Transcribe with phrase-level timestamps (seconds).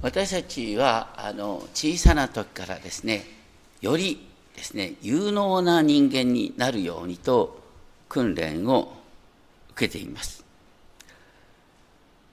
[0.00, 3.24] 私たちはあの小さな時からですね
[3.80, 7.60] よりですね有能な人間になるようにと
[8.08, 8.92] 訓練を
[9.70, 10.44] 受けています。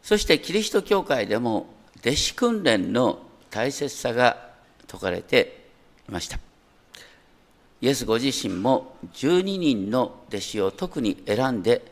[0.02, 1.68] そしてキリスト教会でも
[2.00, 3.20] 弟子訓練の
[3.50, 4.50] 大切さが
[4.82, 5.66] 説かれて
[6.08, 6.40] いました。
[7.82, 11.84] イエスご自身も12人の弟子を特に選んで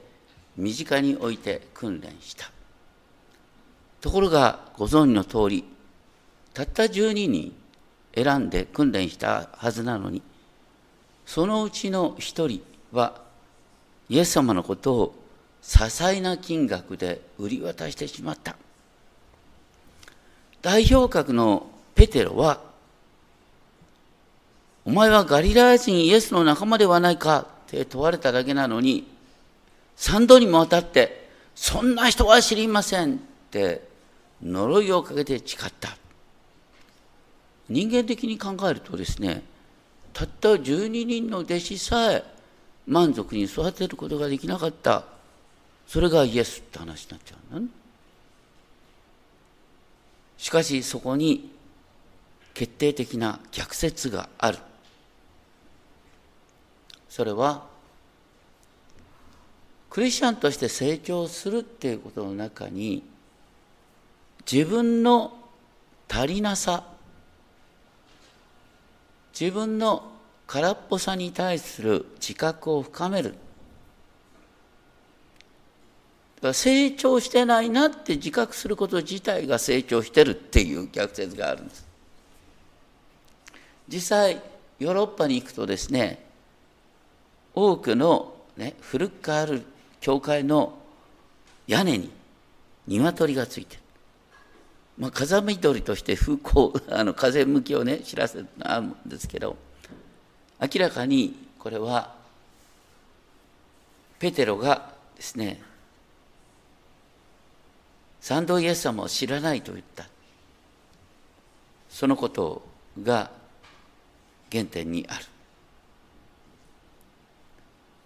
[0.55, 2.51] 身近に置いて訓練した。
[4.03, 5.63] ところがご存知の通り
[6.53, 7.55] たった12人
[8.13, 10.21] 選んで訓練したはずなのに
[11.25, 13.21] そのうちの1人は
[14.09, 15.15] イエス様のことを
[15.63, 18.57] 些細な金額で売り渡してしまった。
[20.61, 22.59] 代表格のペテロは
[24.83, 29.07] お前はガリラヤ人イエスの仲間ではないかって問われただけなのに、
[29.95, 33.17] 三度にもわたって、そんな人は知りませんっ
[33.49, 33.92] て
[34.43, 35.97] 呪いをかけて誓った。
[37.69, 39.43] 人間的に考えるとですね、
[40.11, 42.23] たった12人の弟子さえ
[42.85, 45.05] 満足に育てることができなかった。
[45.87, 47.67] それがイエスって話になっちゃうの、ね、
[50.37, 51.51] しかしそこに
[52.53, 54.59] 決定的な逆説がある。
[57.09, 57.65] それは
[59.89, 63.03] クリスチャンとして成長するっていうことの中に
[64.51, 65.33] 自分の
[66.09, 66.83] 足りなさ
[69.39, 70.11] 自分の
[70.47, 73.35] 空っぽさに対する自覚を深める
[76.51, 81.87] 成長してないなって自覚すること自体が成長してるっていう逆説があるんです
[83.87, 84.41] 実際
[84.79, 86.23] ヨーロッパに行くとですね
[87.55, 89.63] 多くの、ね、古くある
[90.01, 90.77] 教会の
[91.67, 92.11] 屋根に
[92.87, 93.82] 鶏がついてる。
[94.97, 99.57] まあ、風見鳥として風向 あの風向きをね知らせるのあるんですけど
[100.61, 102.15] 明らかにこれは
[104.19, 105.61] ペテロがですね
[108.21, 110.07] 三度イエス様を知らないと言った。
[111.93, 112.63] そのこと
[113.03, 113.29] が
[114.51, 115.25] 原点にある。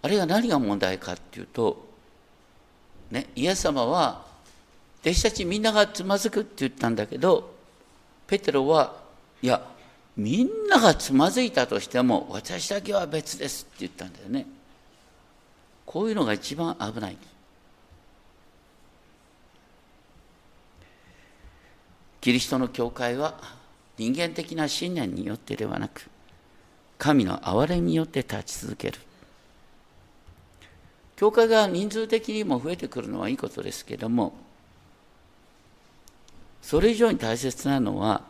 [0.02, 1.88] あれが何が問題かっていうと、
[3.12, 4.26] ね、イエス様は
[5.02, 7.56] 弟子たちみんながつまずくって言ったんだけど
[8.28, 8.96] ペテロは
[9.42, 9.66] いや
[10.18, 14.48] みんながつまずいたとしても私だけは別ですって言ったんだよね。
[15.86, 17.18] こういうのが一番危ない。
[22.20, 23.40] キリストの教会は
[23.96, 26.10] 人間的な信念によってではなく
[26.98, 29.00] 神の憐れみによって立ち続ける。
[31.16, 34.34] 教会が人数的にも増えてくるのはいいことですけども
[36.68, 38.24] それ以上に大切なのは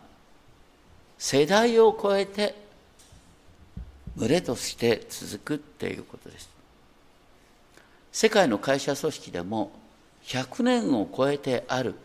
[1.18, 2.54] 世代を超えて
[4.16, 6.48] 群れとして続くっていうことです。
[8.12, 9.72] 世界の会社組織でも
[10.26, 11.96] 100年を超えてある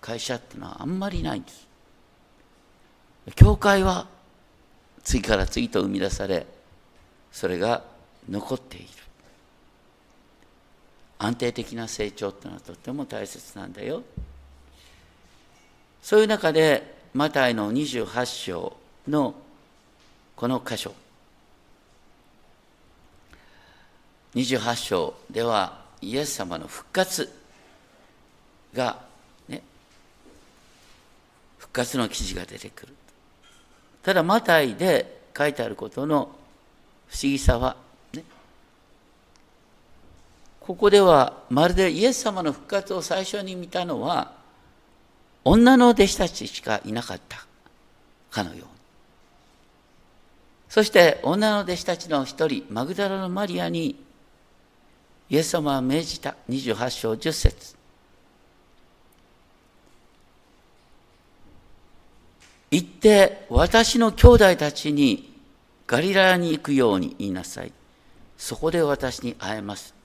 [0.00, 1.66] 会社っていうのはあんまりないんです。
[3.34, 4.06] 教会は
[5.02, 6.46] 次から次と生み出され
[7.32, 7.82] それが
[8.28, 8.86] 残っている。
[11.18, 14.04] 安定的な成長っていうのはとても大切なんだよ。
[16.02, 18.76] そういう中でマタイの28章
[19.08, 19.34] の
[20.36, 20.94] この箇所。
[24.34, 27.30] 28章ではイエス様の復活
[28.72, 29.00] が
[29.48, 29.62] ね
[31.58, 32.94] 復活の記事が出てくる。
[34.02, 36.30] ただマタイで書いてあることの
[37.08, 37.76] 不思議さは
[38.14, 38.22] ね
[40.60, 44.39] ここではまるでイエス様の復活を最初に見たのは
[45.44, 47.44] 女の弟子たちしかいなかった。
[48.30, 48.64] かのように。
[50.68, 53.96] そして女の弟子たちの一人マグダラのマリアに
[55.28, 56.34] イエス様は命じた。
[56.48, 57.76] 28章10節。
[62.72, 65.32] 行って私の兄弟たちに
[65.86, 67.72] ガリラヤに行くように言いなさい。
[68.36, 69.99] そこで私に会えます。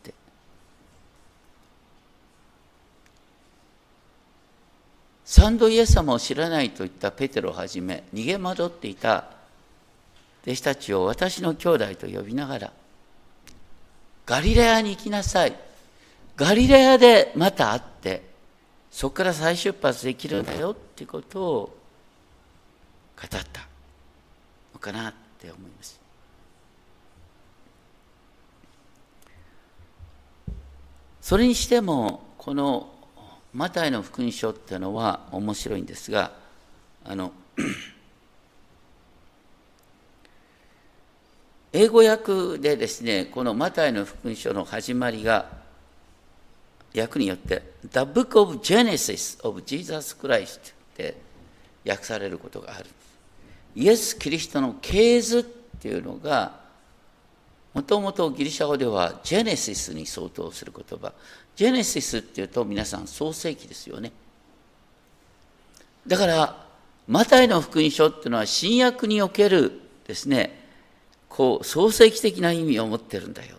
[5.26, 9.26] 三度イエス様を知らないと言ったペテロをはじめ逃げ惑っていた
[10.44, 12.74] 弟子たちを私の兄弟と呼びながら
[14.26, 15.56] ガリレアに行きなさい。
[16.36, 18.24] ガリレアでまた会って
[18.92, 21.78] そこから再出発できるんだよってことを
[23.16, 23.68] 語った。
[24.74, 26.00] のかなって思います。
[31.22, 32.95] それにしてもこの
[33.56, 36.34] マタイの福音書っていうのは面白いんですが
[37.06, 37.32] あの
[41.72, 45.48] 英語訳でですねこのマタイの福音書の始まりが
[46.94, 51.16] 訳によって The Book of Genesis of Jesus Christ って
[51.88, 52.88] 訳されることがある。
[53.74, 56.65] イエス・キリストの系図っていうのが
[57.76, 61.12] もともとギリシャ語ではジェネシスに相当する言葉。
[61.58, 64.14] ジェネシスっていうと皆さん創世記ですよね。
[66.08, 66.66] だから
[67.06, 69.74] マタイの福音書っていうのは新約における
[70.08, 70.58] ですね
[71.28, 73.58] こう創世記的な意味を持ってるんだよ。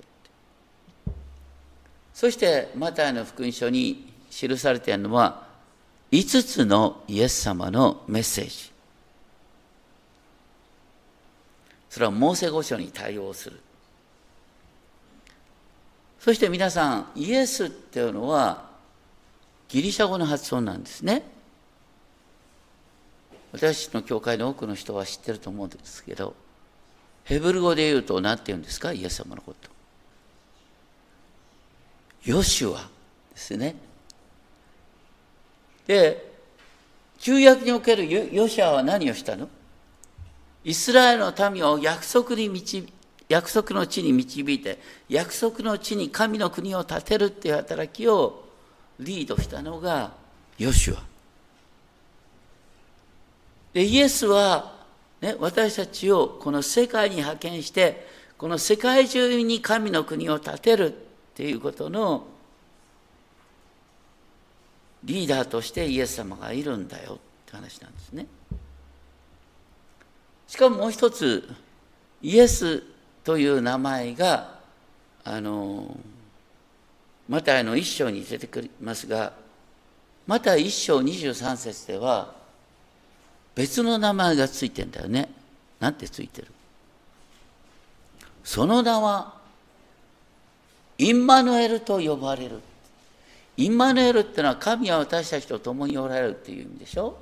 [2.14, 5.46] そしてマタイの福音書に記されているのは
[6.10, 8.72] 5つのイエス様のメッセージ。
[11.90, 13.60] それはモーセ御書に対応する。
[16.26, 18.64] そして皆さんイエスっていうのは
[19.68, 21.22] ギリシャ語の発音なんですね。
[23.52, 26.34] 私の教会の多くの人は知ってると思うんですけど
[27.22, 28.92] ヘブル語で言うと何て言うんですか？
[28.92, 29.70] イエス様のこと。
[32.24, 32.80] ヨシュア
[33.32, 33.76] ですね。
[35.86, 36.28] で、
[37.20, 39.48] 旧約におけるヨシュアは何をしたの？
[40.64, 42.84] イスラエルの民を約束に導
[43.28, 44.78] 約束の地に導いて
[45.08, 48.44] 約束の地に神の国を建てるっていう働きを
[49.00, 50.12] リードしたのが
[50.58, 51.02] ヨシュア。
[53.74, 54.74] でイエスは、
[55.20, 58.06] ね、私たちをこの世界に派遣して
[58.38, 60.96] この世界中に神の国を建てるっ
[61.34, 62.26] ていうことの
[65.04, 68.26] リーダーとしてイエス様がいるんだよって話なんですね。
[70.48, 71.48] しかももう一つ
[72.22, 72.82] イエス
[73.26, 74.54] という名前が
[75.24, 75.98] あの
[77.28, 79.32] マタイの一章に出てくりますが
[80.28, 82.32] マタイ一章23節では
[83.56, 85.28] 別の名前がついてんだよね。
[85.80, 86.48] なんてついてる？
[88.44, 89.34] その名は
[90.98, 92.60] インマヌエルと呼ばれる。
[93.56, 97.18] インマヌエルってのは神は私たちと共におられるっていう意味でしょ？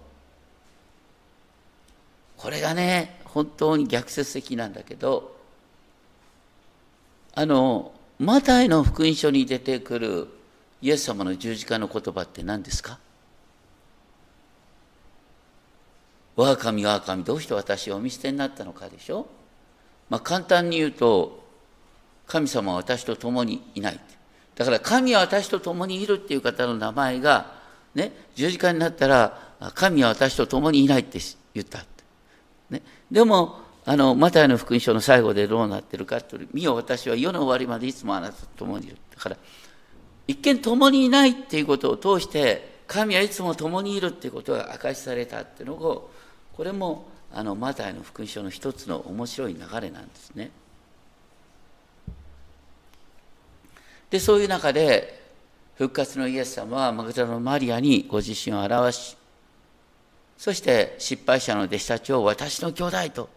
[2.36, 5.33] これがね、本当に逆説的なんだけど、
[7.36, 10.28] あの、マタイの福音書に出てくる
[10.80, 12.98] イエス様の十字架の言葉って何ですか？
[16.36, 19.26] 我が神我が神どうして私をお見捨てになったのかでしょ？
[20.10, 21.44] まあ簡単に言うと
[22.26, 24.00] 神様は私と共にいない。
[24.54, 27.54] だから神は私と共にいるっていう方の名前が、
[27.94, 29.38] ね、十字架になったら、
[29.74, 31.18] 神は私と共にいないって
[31.54, 31.84] 言った。
[32.70, 38.96] ね、でも、あの、マタイの福音書の最後でどうなってるかというと、見よ私は世の終わりまでいつもあなたと共にいる。
[39.14, 39.36] だから、
[40.26, 46.10] 一見共にいないっていうことを通して、神はいつも共にいるっていうことが明かしされたっていうのを、
[46.56, 50.50] これも、あの、マタイの福音書の一つの面白い流れなんですね。
[54.14, 55.20] でそういう中で
[55.74, 59.16] 復活のイエス様はマグダラのマリアにご自身を表し
[60.38, 63.28] そして失敗者の弟子たちを私の兄弟と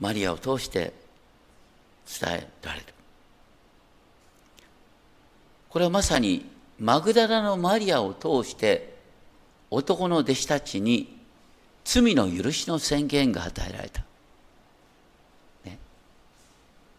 [0.00, 0.92] マリアを通して
[2.20, 2.86] 伝えられる
[5.68, 8.94] これはまさにマグダラのマリアを通して
[9.70, 11.18] 男の弟子たちに
[11.84, 14.02] 罪の許しの宣言が与えられた
[15.64, 15.78] ね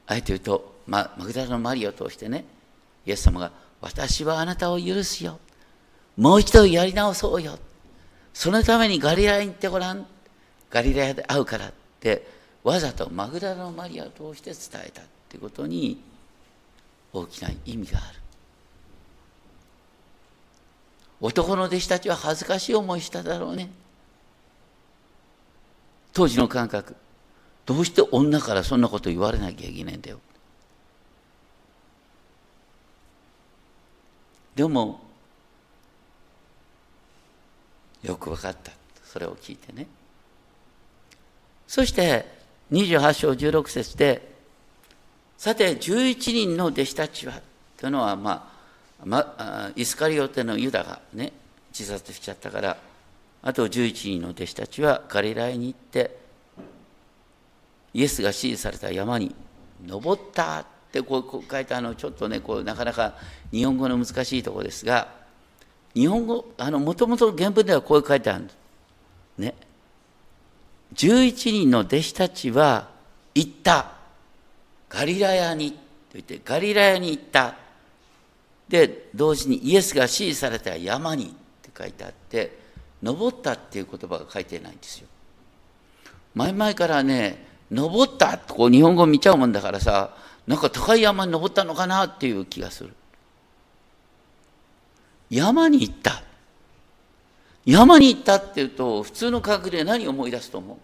[0.08, 2.46] あえて言うと、ま、マグダラのマリアを通してね、
[3.06, 5.40] イエス様が、私はあなたを許すよ。
[6.18, 7.58] もう一度やり直そうよ。
[8.34, 10.06] そのためにガリラに行ってごらん。
[10.70, 12.28] ガリラで会うからって、
[12.66, 16.02] わざとマグダラのマリアを通して伝えたってことに
[17.14, 18.20] 大きな意味がある。
[21.22, 23.70] 男の弟子たちは恥ずかしい思いしただろうね。
[26.12, 26.96] 当時の感覚。
[27.68, 30.20] どうして女からそんなこと言われなきゃいけないんだよ。
[34.56, 35.02] でも
[38.02, 38.72] よく分かった
[39.04, 39.86] それを聞いてね
[41.68, 44.34] そして28章16節で
[45.38, 47.34] さて11人の弟子たちは
[47.78, 48.52] というのはま
[49.02, 51.34] あ、ま、イスカリオテのユダがね
[51.78, 52.78] 自殺しちゃったから
[53.44, 56.18] あと11人の弟子たちはガリラヤに行って
[57.94, 59.36] イエスが指示された山に
[59.86, 63.14] 登ったってこう書いてあのちょっとねこうなかなか
[63.52, 65.10] 日本語の難しいところですが
[65.94, 68.58] 日本語あのもともと原文ではこう書いてあるんです。
[69.38, 69.54] ね。
[70.94, 72.90] 11人の弟子たちは
[73.34, 73.92] 行った。
[74.90, 75.78] ガリラヤにと
[76.14, 77.56] 言ってガリラヤに行った。
[78.70, 81.28] で同時にイエスが指示された山にっ
[81.62, 82.58] て書いてあって
[83.04, 85.08] 登ったっていう言葉が書いてないんですよ
[86.34, 90.16] 前々からね登ったってこう日本語見ちゃうもんだからさ
[90.48, 92.94] なんか高い山に登ったのかなっていう気がする
[95.30, 96.24] 山に行った
[97.66, 100.78] 山に行ったっていうと普通の感覚で何を思い出すと思う？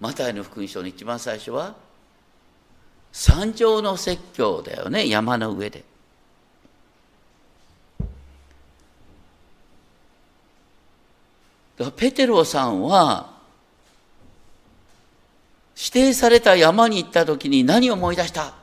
[0.00, 1.74] マタイの福音書の一番最初は
[3.12, 5.84] 山上の説教だよね山の上で。
[11.96, 13.30] ペテロさんは
[15.76, 18.54] 指定された山に行った時に何を思い出した？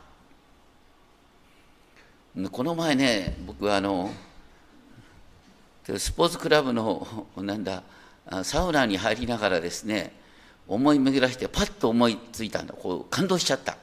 [2.51, 4.11] この前ね僕はあの
[5.97, 7.83] スポーツクラブのなんだ
[8.43, 10.13] サウナに入りながらですね
[10.67, 12.73] 思い巡らしてパッと思いついたんだ。
[12.73, 13.77] こう感動しちゃった。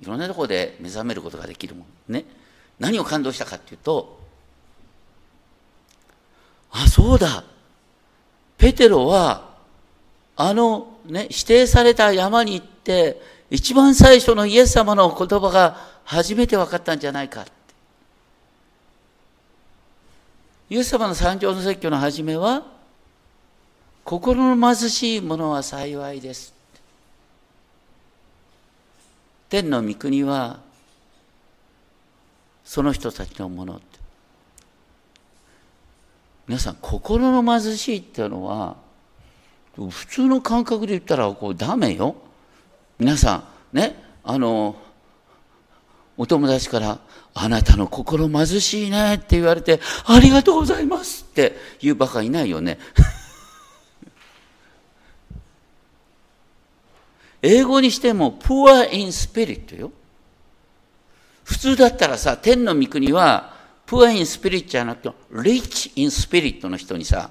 [0.00, 2.12] いろんなところで目覚めることができるもん。
[2.12, 2.24] ね。
[2.78, 4.20] 何を感動したかっていうと
[6.70, 7.44] あそうだ。
[8.56, 9.48] ペテロは
[10.36, 13.20] あのね、指定された山に行って、
[13.50, 17.46] 一番最初のイエス様の言葉が初めて分かったんじゃないか。
[20.70, 22.62] イエス様の三条の説教の初めは、
[24.04, 26.54] 心の貧しい者は幸いです。
[29.48, 30.60] 天の御国は、
[32.64, 33.80] その人たちのもの。
[36.46, 38.76] 皆さん、心の貧しいっていうのは、
[39.86, 42.16] 普通の感覚で言ったらこうダメよ
[42.98, 43.94] 皆さんね
[44.24, 44.74] あの
[46.18, 46.98] お友達から
[47.32, 52.78] 「あなたの心貧しいね」って言われて「ありがとうございます」って言うばかいないよね。
[57.40, 59.92] 英語にしても「poor in spirit」よ。
[61.44, 63.54] 普通だったらさ天の御国は
[63.86, 67.30] 「poor in spirit」じゃなくて「rich in spirit」の人にさ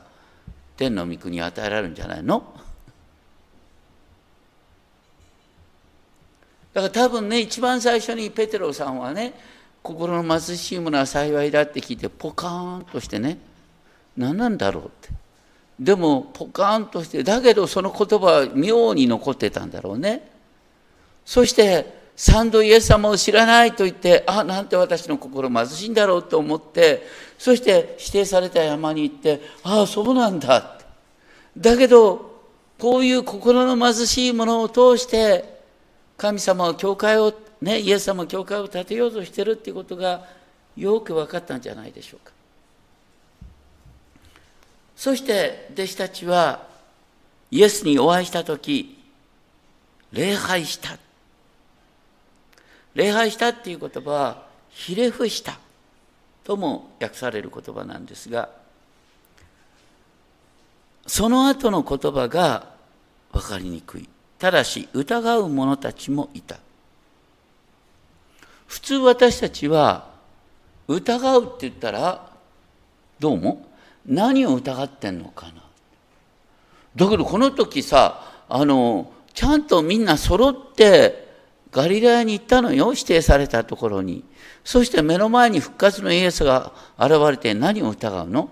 [0.77, 2.53] 天の御国与えられるんじゃないの？
[6.77, 9.33] だから多分ね一番最初にペテロさんはね
[9.81, 13.39] 心の貧しいものは幸いだって聞いてポカーンとしてね
[14.15, 15.09] 何なんだろうって。
[15.79, 20.29] でもポカーンとしてだけどその言葉は妙に残ってたんだろうね。
[21.25, 27.07] そして三度イエス様を知らないと言ってあなんて私の心貧しいんだろうと思って
[27.39, 30.77] そして指定された山に行ってああそうなんだ
[31.57, 32.39] だけど
[32.77, 35.56] こういう心の貧しいものを通して
[36.17, 40.25] 神様は教会をねイエス様は教会を建てようとしてるっていうことが
[40.75, 42.33] よく分かったんじゃないでしょうか。
[44.95, 46.67] そして弟子たちは
[47.51, 48.97] イエスにお会いした時
[50.11, 50.97] 礼拝した。
[52.95, 55.59] 礼拝したっていう言葉はひれ伏した
[56.43, 58.49] とも訳される言葉なんですが
[61.05, 62.69] その後の言葉が
[63.31, 64.09] 分かりにくい。
[64.39, 66.57] ただし疑う者たちもいた。
[68.67, 70.09] 普通私たちは
[70.87, 72.29] 疑うって言ったら
[73.19, 73.65] どうも
[74.05, 75.53] 何を疑ってんのかな？
[76.95, 81.27] だけどこの時さあのちゃんとみんな揃って
[81.71, 84.23] ガリラヤに行ったのよ指定されたところに。
[84.63, 88.49] そして目の前に復活のイエスが現れて何を疑うの？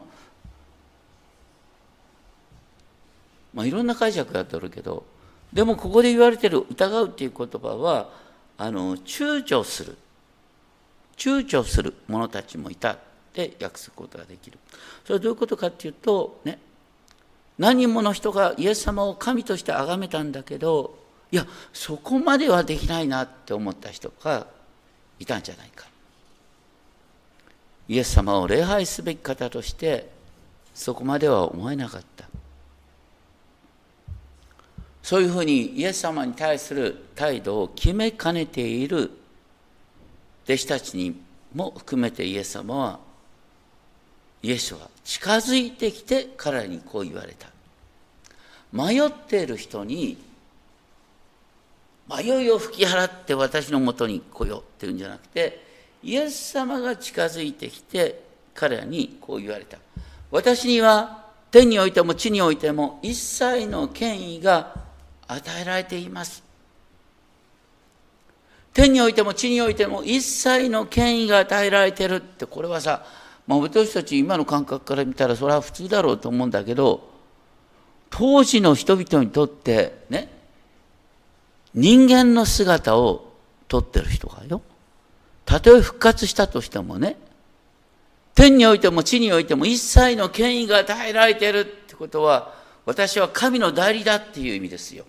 [3.53, 5.05] まあいろんな解釈があるけど
[5.55, 8.09] でもここで言われてる疑うっていう言葉は
[8.57, 9.97] あの躊躇する。
[11.15, 12.97] 躊躇する者たちもいたっ
[13.31, 14.59] て訳すことができる。
[15.05, 16.59] それはどういうことかっていうとね
[17.57, 20.99] 何人もの人がイエス様を神として崇めたんだけど
[21.31, 24.47] いやそこまではできないなって思った人が
[25.19, 25.87] いたんじゃないか。
[27.87, 30.09] イエス様を礼拝すべき方として
[30.73, 32.14] そこまでは思えなかった。
[35.05, 39.11] そういうふうにイエス様に対する態度を決めかねている
[40.45, 41.21] 弟子たちに
[41.53, 42.99] も含めてイエス様は
[44.41, 47.49] イエスは近づいてきて彼にこう言われた。
[48.73, 50.17] 迷っている人に
[52.09, 55.63] 迷いを吹き払って私のもとに来ようっていうんじゃなくて
[56.01, 58.23] イエス様が近づいてきて
[58.55, 59.77] 彼らにこう言われた。
[60.31, 64.83] 私には天においても地においても一切の権威が
[65.27, 66.43] 与えられています
[68.73, 73.05] 天においても地においても一切の権威が与えられてるってこれはさ、
[73.47, 77.09] まあ、私たち今の感覚から見たらそれは普通だろうと思うんだけど
[78.09, 80.29] 当時の人々にとってね
[81.73, 83.33] 人間の姿を
[83.67, 84.61] とってる人がよ
[85.45, 87.17] たとえ復活したとしてもね
[88.35, 92.53] 天においても地においても一切の権威が与えられてるってことは、
[92.85, 95.05] 私は神の代理だっていう意味ですよ。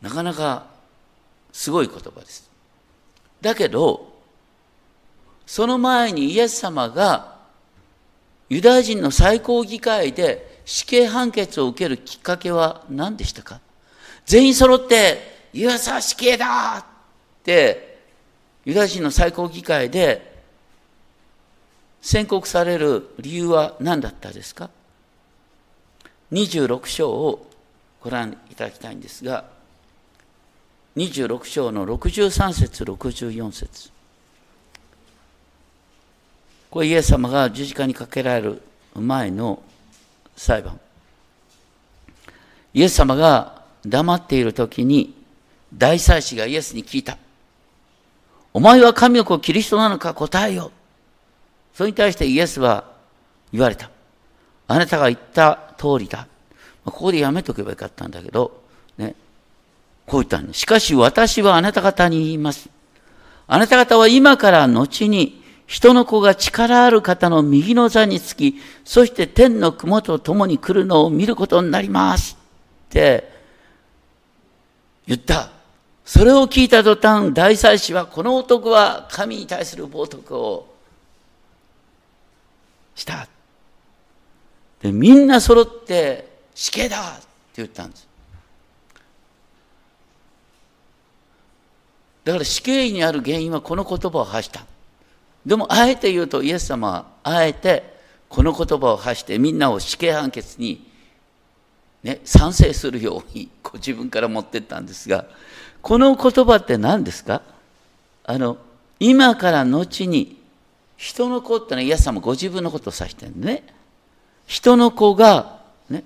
[0.00, 0.66] なかなか
[1.52, 2.50] すごい言葉です。
[3.40, 4.12] だけど、
[5.46, 7.38] その前にイエス様が
[8.48, 13.60] ユダヤ人の最高議会で死刑判決を受けるきっかけは何でしたか？
[14.26, 16.84] 全員揃ってイエスは死刑だっ
[17.42, 17.98] て
[18.64, 20.36] ユダヤ人の最高議会で
[22.02, 24.70] 宣告される理由は何だったですか
[26.30, 27.50] ？26章を
[28.00, 29.44] ご覧いただきたいんですが
[30.98, 33.90] 26章の63節64節。
[36.70, 38.62] これイエス様が十字架にかけられる
[38.94, 39.62] 前の
[40.36, 40.80] 裁判。
[42.74, 45.14] イエス様が黙っている時に
[45.72, 47.16] 大祭司がイエスに聞いた。
[48.52, 50.72] お前は神の子キリストなのか答えよ
[51.74, 52.84] それに対してイエスは
[53.52, 53.90] 言われた。
[54.66, 56.26] あなたが言った通りだ。
[56.84, 58.62] ここでやめとけばよかったんだけど
[58.98, 59.14] ね。
[60.08, 62.68] こう言ったんですしかし私はあなた方に言います
[63.46, 65.38] あなた方は今から後に
[65.68, 72.38] 人の子が力ある方の右の座につき、そして天の雲と共に来るのを見ることになります
[72.86, 73.30] って
[75.06, 75.50] 言った。
[76.06, 80.74] それを聞いた途端、大祭司はこの男は神に対する冒涜を
[82.94, 83.28] した。
[84.80, 88.07] で、みんな揃って死刑だって言ったんです。
[92.28, 94.66] だから死刑にある原因はこの言葉を発した。
[95.46, 97.82] でもあえて言うとイエス様はあえて
[98.28, 100.86] この言葉を発してみんなを死刑判決に、
[102.02, 105.24] ね、賛成するようにこう自分から持ってったんですが
[105.80, 107.40] この言葉って何ですか？
[108.24, 108.58] あの
[109.00, 110.38] 今から後に
[110.98, 113.64] 人の子ってのはイエス様ご自分のことを指してるね。
[114.46, 116.04] 人の子が、ね、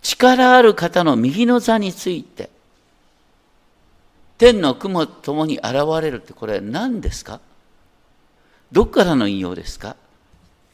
[0.00, 2.48] 力ある方の右の座について
[4.38, 7.40] 天の雲と共に現れるってこれ何ですか？
[8.72, 9.96] どっからの引用ですか？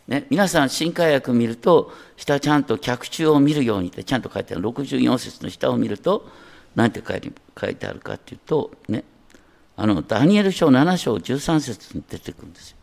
[0.06, 4.68] ね、皆さん、新海訳見ると、下ちゃんと脚中を見るようにってちゃんと書いてある。
[4.68, 6.28] 64節の下を見ると、
[6.74, 9.02] 何て書いてあるかっていうと、ね、
[9.76, 12.76] あの、ダニエル書7章13節に出てくるんですよ。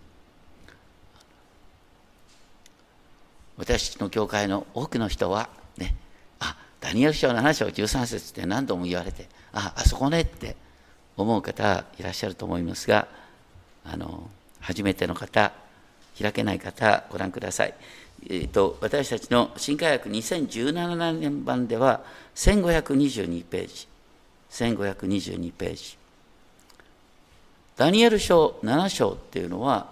[3.58, 5.96] 私の教会の多くの人は、ね、
[6.40, 10.56] あ、ダニエル書7章13節って何度も言われて、あ、あそこねって
[11.18, 13.08] 思う方いらっしゃると思いますが、
[13.84, 15.52] あの、初めての方、
[16.20, 17.74] 開けない方、ご覧ください。
[18.30, 22.02] えーと、私たちの新科学2017年版では
[22.36, 23.88] 1522ページ、
[24.52, 25.98] 1522ページ。
[27.78, 29.90] ダニエル書7章っていうのは、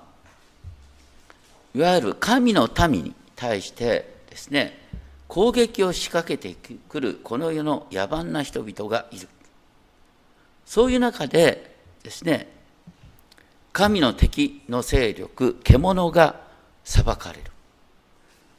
[1.74, 4.78] いわゆる神の民に対してですね、
[5.28, 6.56] 攻撃を仕掛けて
[6.88, 9.28] くるこの世の野蛮な人々がいる。
[10.70, 12.48] そういう中でですね、
[13.74, 16.40] 神の敵の勢力、獣が
[16.84, 17.52] 裁かれる。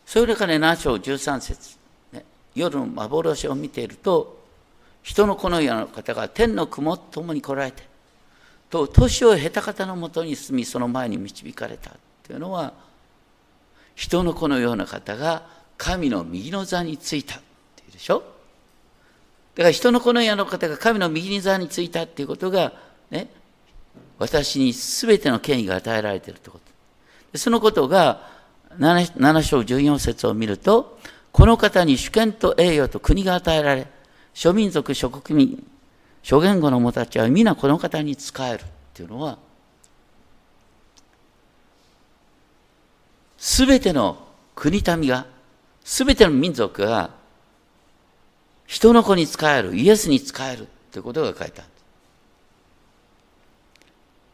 [0.05, 1.79] それから7章13節、
[2.13, 2.25] ね、
[2.57, 4.41] 夜の幻を見ていると、
[5.05, 7.85] 人の子のような方が天の雲と共に来られて、
[8.71, 11.95] と年を経た方のもとに住み、その前に導かれた
[12.25, 12.73] というのは、
[13.95, 15.45] 人の子のような方が
[15.79, 17.41] 神の右の座についたっ
[17.77, 18.40] ていうでしょ
[19.55, 22.73] だから人の子のような方が神の右の座についたっていうことが、
[23.11, 23.29] ね、
[24.19, 26.61] 私に全ての権威が与えられているというこ
[27.33, 27.39] と。
[27.39, 28.29] そのことが
[28.79, 30.99] 7、7章14節を見ると、
[31.33, 33.87] この方に主権と栄誉と国が与えられ、
[34.35, 35.67] 諸民族、諸国民、
[36.23, 39.39] 諸言語の者たちは皆この方に仕えるっていうのは、
[43.39, 45.27] すべての国民が、
[45.83, 47.11] すべての民族が、
[48.71, 51.71] 人の子に仕える、イエスに仕えるということが書いてある。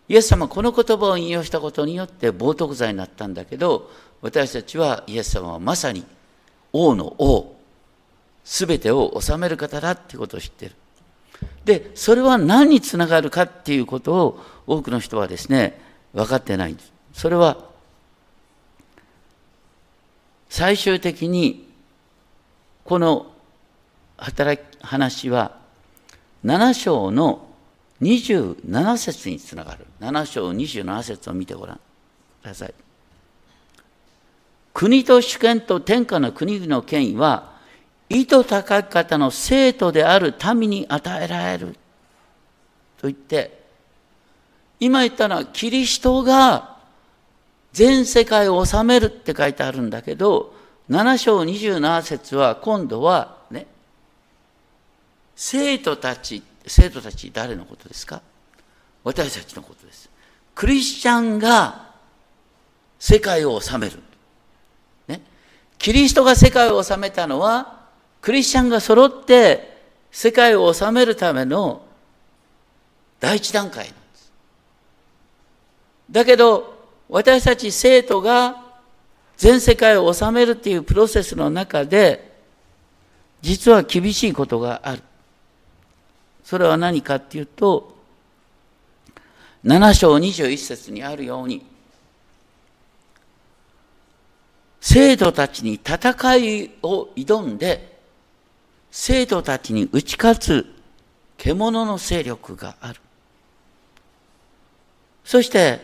[0.09, 6.05] イエス様はこの言葉を引用したことによって冒涜罪になったんだけど、私たちはイエス様はまさに
[6.75, 7.57] 王の王、
[8.44, 10.72] すべてを治める方だってことを知ってる。
[11.64, 15.81] で、それは何につながるかっていうことを多くの人はですね、
[16.12, 16.92] 分かってないんです。
[17.14, 17.64] それは、
[20.51, 21.66] 最終的に、
[22.85, 23.33] この
[24.16, 25.59] 働き、話は、
[26.44, 27.48] 7章の
[28.00, 29.87] 27節につながる。
[30.00, 31.81] 7章27節を見てごらんく
[32.44, 32.74] ださい。
[34.74, 37.57] 国と主権と天下の国々の権威は、
[38.09, 41.76] 意図高き方の生徒である民に与えられる。
[42.98, 43.64] と言って、
[44.79, 46.76] 今言ったのはキリストが
[47.72, 50.55] 全世界を治めるって書いてあるんだけど、
[50.90, 53.36] 7章27節は今度は、
[55.37, 58.22] 生徒たち、生徒たち誰のことですか？
[59.05, 60.11] 私たちのことです。
[60.55, 61.94] クリスチャンが
[62.99, 64.01] 世界を治める。
[65.07, 65.20] ね。
[65.79, 67.85] キリストが世界を治めたのは、
[68.22, 69.77] クリスチャンが揃って
[70.11, 71.87] 世界を治めるための
[73.20, 74.33] 第一段階なんです。
[76.11, 76.75] だけど、
[77.09, 78.64] 私たち生徒が
[79.37, 82.35] 全世界を治めるっていうプロセスの中で、
[83.42, 85.03] 実は厳しいことがある。
[86.46, 87.96] それは何かっていうと、
[89.64, 91.66] 7章21節にあるように、
[94.80, 95.96] 生徒たちに戦
[96.37, 97.98] いを挑んで、
[98.92, 100.74] 生徒たちに打ち勝つ
[101.37, 103.00] 獣の勢力がある。
[105.24, 105.80] そして、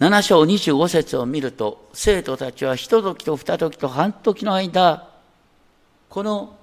[0.00, 5.10] 7章25節を見ると、生徒たちは一時と二時と半時の間、
[6.08, 6.56] この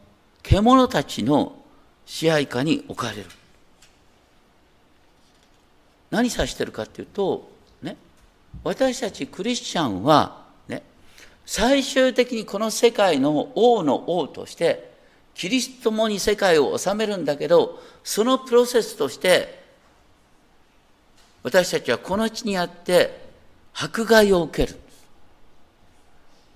[0.43, 1.55] 獣たちの
[2.05, 3.25] 支配下に置かれる。
[6.09, 7.49] 何指してるかっていうと、
[7.81, 7.95] ね、
[8.63, 10.83] 私たちクリスチャンは、ね、
[11.45, 14.91] 最終的にこの世界の王の王として、
[15.33, 19.61] キリストもに世界を治めるんだけど、そのプロセスとして、
[21.43, 23.29] 私たちはこの地にあって
[23.73, 24.79] 迫害を受ける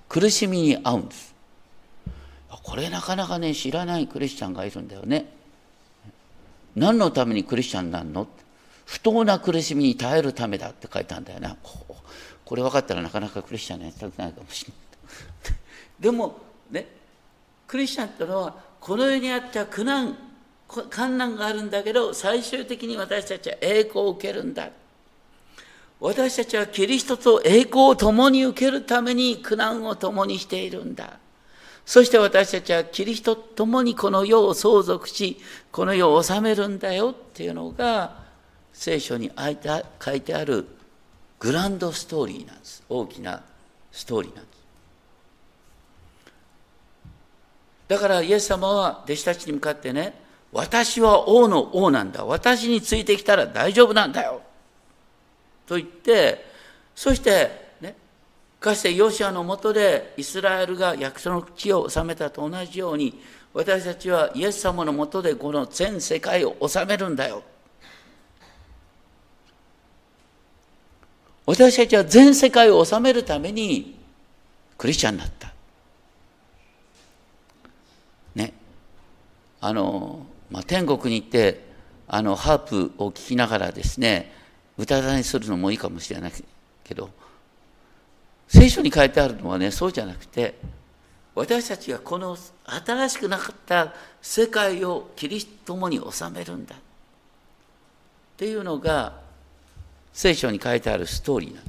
[0.07, 1.34] 苦しみに遭うんです。
[2.65, 5.32] これなかなかね、知らないクリスチャンがいるんだよね。
[6.75, 8.28] 何のためにクリスチャンになるの？
[8.86, 11.56] 不当な苦しみに耐えるためだって書いたんだよな。
[12.43, 15.56] これ分かったらなかなかクリスチャンになりたくないかもしれない。
[15.99, 16.39] でも
[16.71, 16.88] ね、
[17.67, 20.17] クリスチャンってのはこの世にあっては苦難、
[20.67, 24.69] 困難があるんだけど、最終的に私たちは栄光を受けるんだ。
[25.99, 31.19] 私たちはキリストと栄光を共に受けるために苦難を共にしているんだ。
[31.85, 35.37] そして私たちはキリストと共にこの世を相続し、
[35.71, 38.23] この世を治めるんだよっていうのが、
[38.73, 39.49] 聖書に書
[40.13, 40.67] いてある
[41.39, 42.83] グランドストーリーなんです。
[42.89, 43.43] 大きな
[43.91, 44.55] ストーリーなんです。
[47.87, 50.19] だからイエス様は弟子たちに向かってね、
[50.51, 52.25] 私は王の王なんだ。
[52.25, 54.41] 私についてきたら大丈夫なんだよ。
[55.67, 56.45] と言って、
[56.95, 57.64] そして、
[58.65, 63.21] かつてヨシアのもとでイスラエルが約束の地を治めたと同じように、
[63.54, 67.43] 私たちはイエス様のもとでこの全世界を治めるんだよ。
[71.45, 73.99] 私たちは全世界を治めるために
[74.80, 75.54] クリスチャンになった。
[78.34, 78.51] ね。
[79.62, 81.63] あの、まあ、天国に行って、
[82.08, 84.34] あの、ハープを聴きながらですね、
[84.75, 86.34] 歌だにするのもいいかもしれない
[86.84, 87.12] けど、
[88.47, 90.55] 聖書に書いてあるのはね、そうじゃなくて、
[91.34, 96.75] 私たちがこの新しくなかった世界をキリストともに治めるんだ。
[96.75, 96.77] っ
[98.38, 99.13] ていうのが、
[100.13, 101.63] 聖書に書いてあるストーリーなん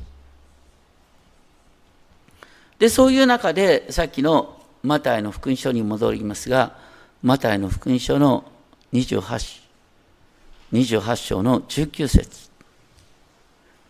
[2.78, 6.76] で、そういう中で、さっきのマタイの福音書に戻りますが、
[7.22, 8.44] マタイの福音書の
[8.92, 9.62] 28,
[10.72, 12.45] 28章の19節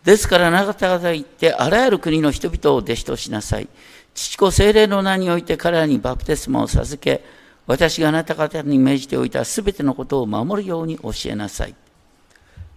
[0.06, 3.68] ですから、あなた方言って、あらゆる国の人々を弟子としなさい。
[4.14, 7.24] 父子精霊の名において彼らにバプテスマを授け、
[7.66, 11.74] 私があなた方に命じておいたすべてのことを守るように教えなさい。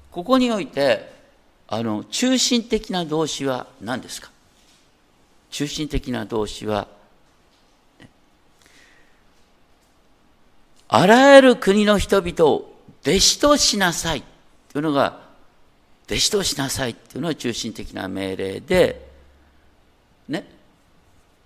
[0.10, 1.14] ここにおいて、
[1.68, 4.32] あの中心的な動詞は何ですか？
[5.52, 6.88] 中心的な動詞は、
[10.88, 14.24] あらゆる国の人々を弟子としなさい
[14.74, 15.29] というのが、
[16.10, 19.08] 弟子としなさいというのが中心的な命令で、
[20.28, 20.46] ね、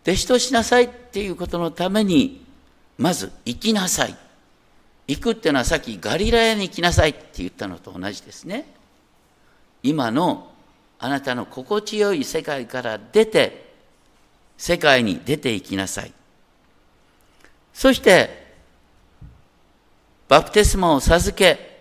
[0.04, 2.46] 弟子としなさいっていうことのために、
[2.98, 4.16] まず行きなさい。
[5.06, 8.66] 行くっていうのはさっきガリラヤに行きなさいって言ったのと同じですね。
[9.82, 10.50] 今の
[10.98, 13.74] あなたの心地よい世界から出て、
[14.58, 16.14] 世界に出ていきなさい。
[17.74, 18.54] そして、
[20.30, 21.73] バプテスマを授け、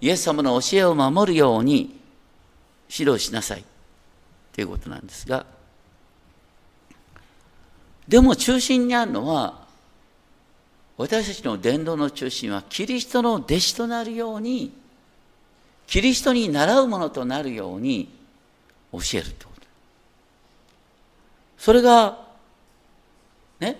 [0.00, 1.98] イエス様の教えを守るように
[2.88, 3.64] 指導しなさい。
[4.52, 5.44] ということなんですが、
[8.08, 9.66] でも中心にあるのは、
[10.96, 14.72] 私たちの伝道の中心は、キリストの弟子となるように
[15.86, 18.08] キリストに習うものとなるように
[18.92, 19.66] 教えるってこと。
[21.58, 22.18] それが、
[23.60, 23.76] ね、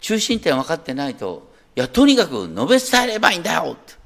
[0.00, 3.99] 中心点分かってないと、いや、とにかく述べ伝えればいいんだよって。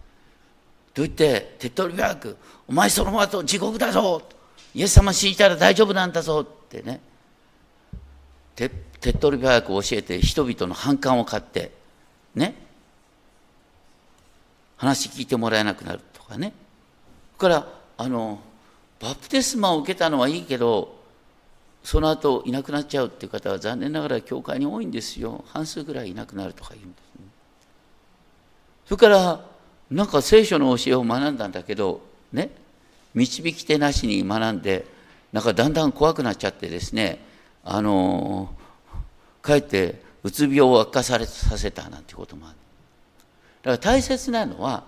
[0.94, 2.36] と言って、手っ取り早く、
[2.68, 4.22] お前そのままと地獄だぞ
[4.74, 7.00] イエス様信じたら大丈夫なんだぞってね、
[8.56, 11.72] 手手っ取り早く教えて人々の反感を買って、
[12.34, 12.54] ね、
[14.76, 16.52] 話聞いてもらえなくなるとかね。
[17.38, 18.40] それから、あの、
[19.00, 20.96] バプテスマを受けたのはいいけど、
[21.82, 25.44] その後いなくなっちゃうっていう方は残念ながら教会に多いんですよ。
[25.48, 27.26] 半数ぐらいいなくなるとか言うんですね。
[28.86, 29.53] それから、
[29.94, 32.02] なんか聖書の教えを学んだんだけど、
[32.32, 32.50] ね、
[33.14, 34.86] 導き手なしに学んで、
[35.32, 37.24] なんかだんだん怖くなっちゃってですね、
[37.62, 38.52] あの
[39.40, 42.56] かえってうつ病を悪化されさせたなんてこともある。
[43.62, 44.82] だから大切なのは、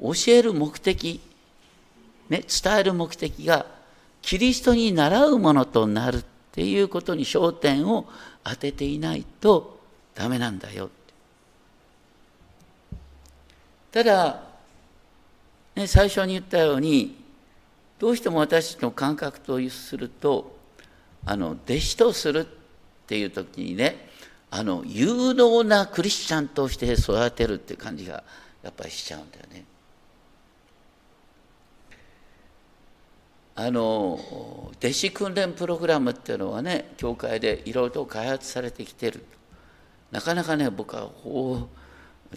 [0.00, 1.20] 教える目的、
[2.30, 3.66] ね、伝える目的が
[4.22, 8.06] キリストに習うものとなるっていうことに焦点を
[8.42, 9.80] 当てていないと
[10.14, 10.88] ダメなんだよ。
[13.94, 14.40] ただ、
[15.76, 17.14] ね、最初に言ったように
[18.00, 20.58] どうしても私の感覚とすると
[21.24, 22.46] あの弟子とするっ
[23.06, 24.08] ていう時にね
[24.50, 28.24] あの有能なクリスチャンとして育てるって感じが
[28.64, 29.64] やっぱりしちゃうんだよね。
[33.54, 39.24] あの弟子訓練プログラムっていうのはね教会でいろいろと開発されてきてる
[40.10, 41.83] なかなかね僕はこう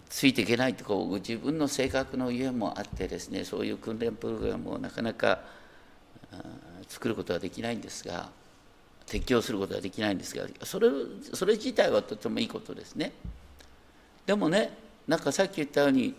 [0.08, 5.40] ついていけないとこう自分の性格のゆえもあってですねそういう訓練プログラムをなかなか
[6.88, 8.30] 作ることはできないんですが
[9.06, 10.88] 適用することはできないんですがそれ
[11.32, 13.12] それ自体はとてもいいことですね。
[14.26, 16.14] でもねなんかさっき言ったように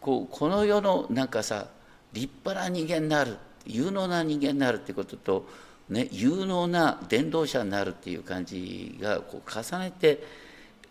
[0.00, 1.68] こうこの世のなんかさ
[2.12, 5.46] 立派な人間になる有能な人間になるっていうことと、
[5.88, 10.22] ね、有能な伝道者になるっていう感じがこう重ねて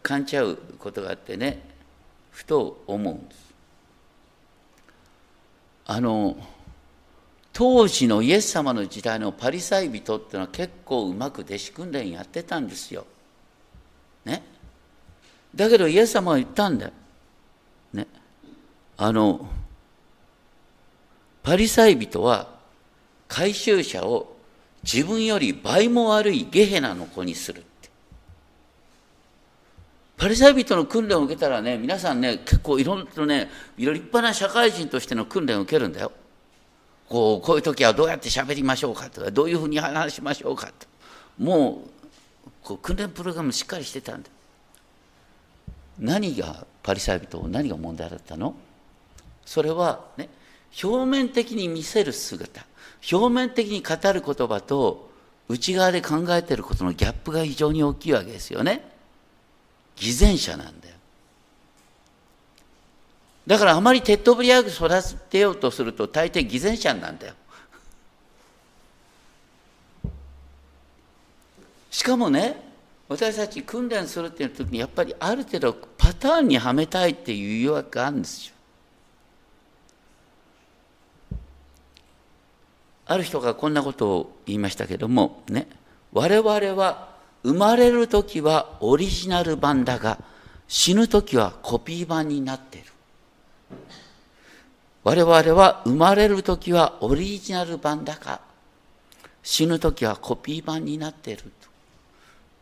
[0.01, 1.72] 感じちゃうことがあってね
[2.33, 3.53] ふと思うんです。
[5.85, 6.35] あの
[7.53, 13.05] 当時のイエス様の時代のパリサイ人っていうのは結構うまく弟子訓練やってたんですよ。
[14.25, 14.41] ね。
[15.53, 16.91] だけどイエス様は言ったんだよ。
[17.93, 18.07] ね。
[18.97, 19.47] あの
[21.43, 22.47] パリサイ人は
[23.27, 24.35] 回収者を
[24.83, 27.63] 自分より倍も悪いゲヘナの子にする。
[30.23, 36.13] パリサイ人の訓練を受けたらね、皆さんね、結構いろんなね、立派な社会人としての訓練を受けるんだよ。
[37.09, 40.87] こう、こういう時はどうやって喋りましょうかとか、どういうふうに話しましょうかと。
[41.37, 41.83] も
[42.45, 44.33] う、こう訓練プログラムしっかりしてたんだよ。
[45.99, 48.55] 何がパリサイ人、何が問題だったの？
[49.45, 50.29] それはね、
[50.81, 52.65] 表面的に見せる姿。
[53.11, 55.11] 表面的に語る言葉と
[55.49, 58.92] 内側で考えていることのギャップが非常に大きいわけですよね。
[59.95, 60.95] 偽善者なんだよ。
[63.45, 67.33] だからあまり手っ取り早く育てようとすると大抵偽善者なんだよ。
[71.91, 72.59] しかもね、
[73.07, 78.53] 私たち訓練するっていう時にやっぱりある程度パターンにはめたいっていう誘惑があるんですよ。
[83.05, 85.67] ある人がこんなことを言いましたけどもね
[86.13, 87.12] 我々は
[87.43, 90.19] 生まれる時はオリジナル版だが
[90.67, 92.87] 死ぬ時はコピー版になっている。
[95.03, 98.39] 我々は生まれる時はオリジナル版だが
[99.43, 101.43] 死ぬ時はコピー版になっている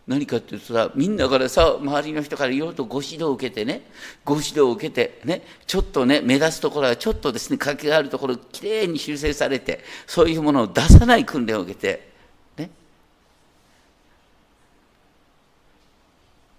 [0.08, 3.84] 何かっていうとさみんなからさ周りの人からいろいろとご指導を受けてね
[4.26, 12.10] ご指導を受けてねちょっとね目立つところはちょっとですね欠けがあるところきれいに修正されてそういうものを出さない訓練を受けて
[12.58, 12.72] ね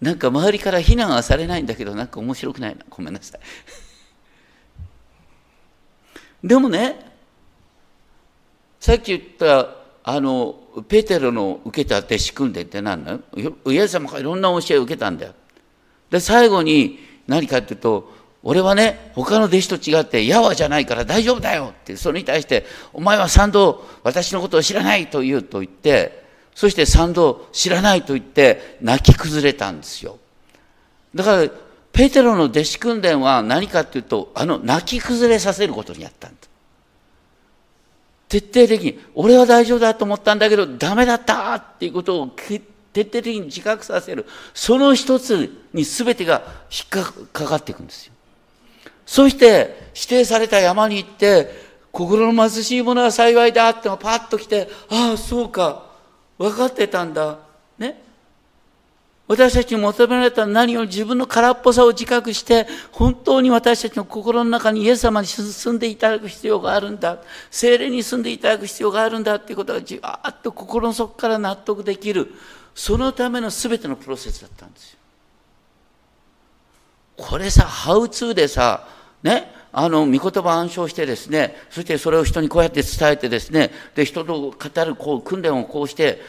[0.03, 2.85] なんか周りから非難はされないんだけどなんか面白くないな。
[2.91, 3.41] ごめんなさい。
[6.47, 6.99] でもね
[8.81, 10.57] さっき言ったあの
[10.89, 13.73] ペテロの受けた弟子訓練って何なの？
[13.73, 15.35] イエス様からいろんな教えを受けたんだよ。
[16.11, 18.13] で最後に何かっていうと
[18.43, 26.22] 俺はね他の弟子と違ってヤワじゃないから大丈夫だよってそれに対してお前は三度私のことを知らないと言うと言って
[26.55, 30.19] そして三度知らないと言って泣き崩れたんですよ。
[31.15, 31.49] だから
[31.93, 36.37] ペテロの弟子訓練は何かっていうとあの泣き崩れさせることにやったんだ。
[38.33, 42.63] 徹底的に、俺は大丈夫だと思ったんだけど、ダメだったっていうことを徹
[42.95, 44.25] 底的に自覚させる。
[44.55, 48.15] その一つに全てが引っかかっていくんですよ。
[49.05, 51.51] そして指定された山に行って、
[51.91, 55.92] 心の貧しい者は幸いだってのがパッと来て、ああ、そうか、
[56.43, 57.39] 分かってたんだ。
[57.79, 58.03] ね。
[59.29, 67.19] 私たちに求められた何より自分の空っぽさを自覚して、本当に私たちの心の中にイエス様に住んでいただく必要があるんだ。
[67.49, 72.35] 精霊に住んでいただく必要があるんだっていうことがじわーっと心の底から納得できる。
[72.75, 74.99] そのための全てのプロセスだったんですよ。
[77.17, 78.89] これさ、ハウツーでさ、
[79.23, 86.21] ね、あの、御言葉暗唱してですね、そしてそれを人にこうやって伝えてですね、で、人と語るこう訓練をこうして、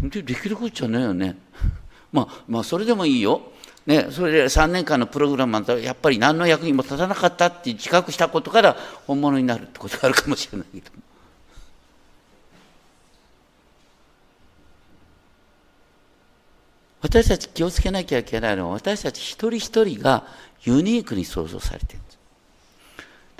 [0.00, 1.36] でできることじゃないよね。
[2.12, 3.42] まあ、まあ、それでもいいよ。
[3.86, 10.90] ね、それで3年間のプログラムはやっぱり何の役にも立たなかったって自覚したことから本物になるってことがあるかもしれないけど。
[17.02, 20.24] 私たち気をつけなきゃいけないのは私たち一人一人が
[20.62, 22.09] ユニークに創造されている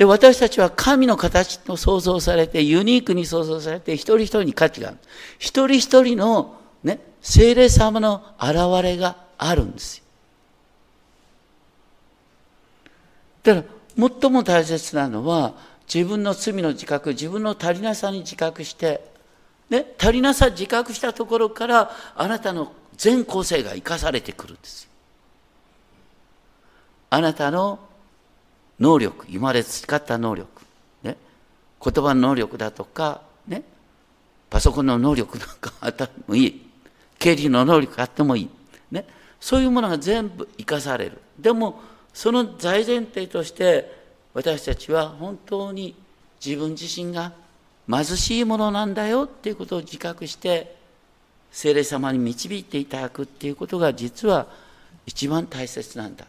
[0.00, 0.06] で。
[0.06, 4.96] 私たちは神の形と創造されて、ユニークに創造されて、一人一人に価値がある。
[5.38, 10.04] 一人一人のね、精霊様の現れがあるんですよ。
[13.42, 15.52] だから、最も大切なのは、
[15.92, 19.04] 自分の罪の自覚、自分の足りなさに自覚して、
[19.68, 24.88] ね、足りなさ自覚したところから、あなたの全個性が生かされてくるんです。
[27.10, 27.80] あなたの
[28.80, 30.48] 能力、今まで培った能力、
[31.02, 31.16] ね、
[31.84, 33.62] 言葉の能力だとか、ね、
[34.48, 36.66] パソコンの能力なんかあってもいい。
[37.18, 38.48] 経理の能力があってもいい。
[38.90, 39.06] ね、
[39.38, 41.18] そういうものが全部生かされる。
[41.38, 41.80] でも、
[42.14, 44.00] その大前提として、
[44.32, 45.94] 私たちは本当に
[46.44, 47.32] 自分自身が
[47.88, 50.76] 貧しいものなんだよっていうことを自覚して、
[51.52, 54.46] 聖霊様に導いていただくっていうことが実は
[55.04, 56.26] 一番大切なんだ。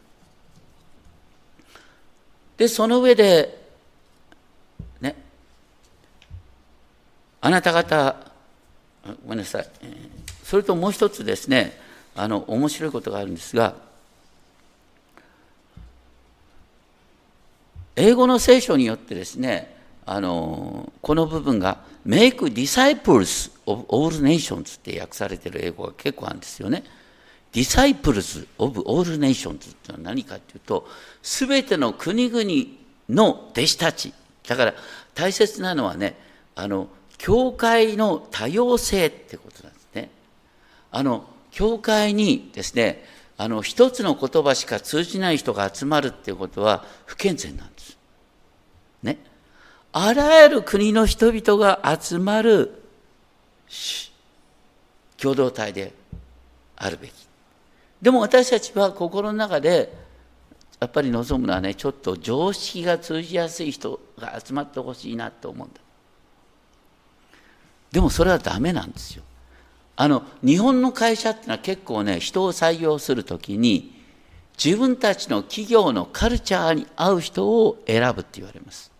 [2.61, 3.57] で、その上で、
[5.01, 5.15] ね、
[7.41, 8.15] あなた方、
[9.25, 9.67] ごめんなさい、
[10.43, 11.75] それともう一つですね、
[12.15, 13.73] あの、面白いことがあるんですが、
[17.95, 26.83] 英語の聖書によってですね、あのこの部分が Make disciples of all nations って訳されてる英語が結構あるんですよね。
[27.51, 30.87] Disciples of all nations ってのは何かっていうと、
[31.21, 32.43] すべての国々
[33.09, 34.13] の弟子たち。
[34.47, 34.73] だから
[35.13, 36.17] 大切なのはね、
[36.55, 36.87] あの、
[37.17, 40.09] 教会の多様性ってことなんですね。
[40.91, 43.05] あの、教会にですね、
[43.37, 47.97] あの、一つの言葉しか通じない人が集まるっていうことは不健全なんです。
[49.03, 49.17] ね。
[49.91, 52.81] あらゆる国の人々が集まる
[55.17, 55.93] 共同体で
[56.77, 57.20] あるべき。
[58.01, 59.93] でも私たちは心の中で
[60.79, 65.79] やっぱり望むのはねちょっと常識が通じやすい人が集まってほしいなと思うんだ。
[67.91, 69.23] でもそれはダメなんですよ。
[69.95, 73.93] あの日本の会社ってのは結構ね人を採用するときに
[74.63, 78.91] 自分たちの企業のカルチャーに合う人を選ぶって言われます。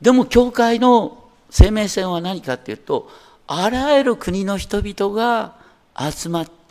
[0.00, 3.08] でも教会の生命線は何かっていうと
[3.46, 5.54] あらゆる国の人々が
[5.96, 6.63] 集まって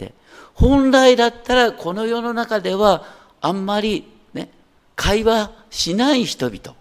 [0.55, 3.05] 本来だったらこの世の中では
[3.41, 4.49] あんまりね
[4.95, 6.75] 会話しない人々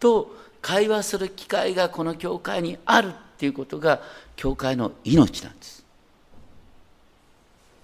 [0.00, 4.00] と会話する機会がこの教会にあるっていうことが
[4.36, 5.84] 教会の命なんです。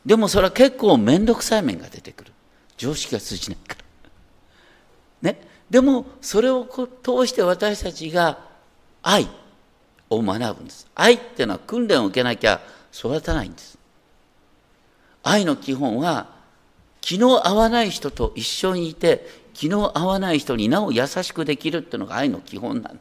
[0.05, 2.33] でもそれは結構面倒くさい面が出てくる。
[2.77, 3.77] 常識が通じないか
[5.23, 5.33] ら。
[5.33, 5.41] ね。
[5.71, 8.39] でもそれを通して私たちが
[9.03, 9.29] 愛
[10.11, 10.87] を学ぶんです。
[10.95, 12.61] 愛っていうのは訓練を受けなきゃ
[12.93, 13.79] 育たないんです。
[15.25, 16.29] 愛の基本は
[17.01, 23.01] 気の合わない人と一緒にいて気の合わない人になお優しくできるっていうのが愛の基本なんだ。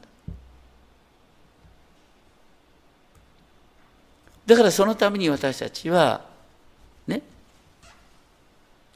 [4.46, 6.26] だからそのために私たちは
[7.08, 7.22] ね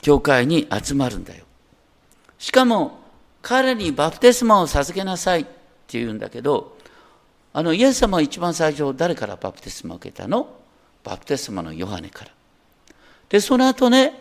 [0.02, 1.46] 教会に集まるんだよ。
[2.38, 3.00] しかも
[3.42, 6.78] 彼にバプテスマを授けなさいって言うんだけど、
[7.54, 10.50] あのイエス様は一番最初誰からバプテスマを受けたの？
[11.04, 12.32] バプテスマのヨハネから。
[13.30, 14.13] で、その後ね、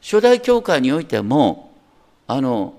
[0.00, 1.72] 初代教会においても、
[2.26, 2.74] あの、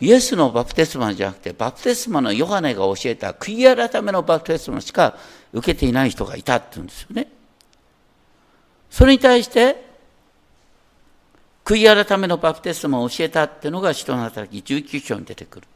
[0.00, 5.16] イエスのバプテスマじゃなくて、バプテスマのヨハネが教えた悔い改めのバプテスマしか
[5.52, 7.28] 受けていない人がいたって言うんですよね。
[8.90, 9.88] それに対して、
[11.64, 15.66] 悔い改めのバプテスマを教えたっていうのが人の働き19章に出てくる。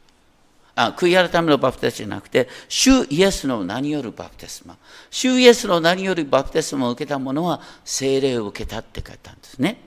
[0.75, 4.77] あ悔い改めのバプテスマじゃなくて、主イエスの名によるバプテスマ。
[5.11, 9.81] 主イエスの名によるバプテスマを受けた者は聖霊を受けたって書いたんですね。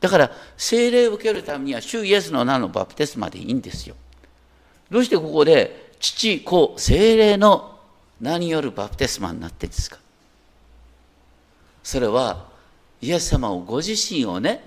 [0.00, 3.96] だから、聖霊を受けるためには、主イエスの名のバプテスマでいいんですよ。
[4.90, 7.76] どうしてここで、父、子、聖霊の
[8.20, 9.98] 名によるバプテスマになってるんですか？
[11.84, 12.46] それは
[13.00, 14.62] イエス様をご自身をね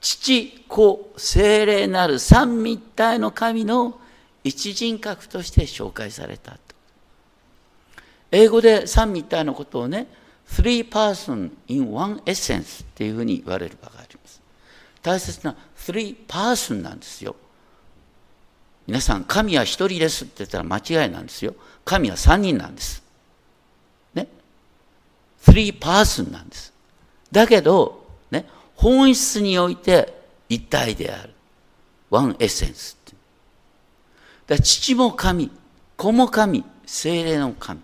[0.00, 4.00] 父子精霊なる三密体の神の
[4.44, 6.58] 一人格として紹介された
[8.30, 10.06] 英語で三密体のことをね
[10.50, 14.40] three person in one essence っていうふうに言われる場があります。
[15.02, 17.36] 大切な three person なんですよ。
[18.86, 21.54] 皆さん神は一人ですって言ったら間違いなんですよ。
[21.84, 23.02] 神は三人なんです。
[24.14, 24.28] ね。
[25.42, 26.72] three person なんです。
[27.30, 30.14] だけどね本質において
[30.48, 31.34] 一体である。
[32.10, 32.97] ワンエッセンスって。
[34.48, 35.50] だ父も神、
[35.96, 37.80] 子も神、精霊の神。